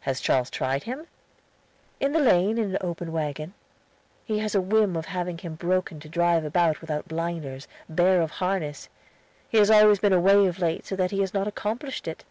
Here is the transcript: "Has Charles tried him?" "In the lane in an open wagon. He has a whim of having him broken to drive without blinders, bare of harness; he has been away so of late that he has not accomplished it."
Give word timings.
"Has 0.00 0.20
Charles 0.20 0.50
tried 0.50 0.82
him?" 0.82 1.06
"In 1.98 2.12
the 2.12 2.18
lane 2.20 2.58
in 2.58 2.72
an 2.74 2.78
open 2.82 3.12
wagon. 3.12 3.54
He 4.26 4.40
has 4.40 4.54
a 4.54 4.60
whim 4.60 4.94
of 4.94 5.06
having 5.06 5.38
him 5.38 5.54
broken 5.54 6.00
to 6.00 6.08
drive 6.10 6.42
without 6.44 7.08
blinders, 7.08 7.66
bare 7.88 8.20
of 8.20 8.32
harness; 8.32 8.90
he 9.48 9.56
has 9.56 9.70
been 10.00 10.12
away 10.12 10.32
so 10.34 10.46
of 10.48 10.58
late 10.58 10.84
that 10.84 11.10
he 11.12 11.20
has 11.22 11.32
not 11.32 11.48
accomplished 11.48 12.06
it." 12.06 12.24